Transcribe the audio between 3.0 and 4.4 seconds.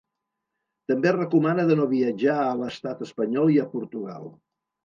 espanyol i a Portugal.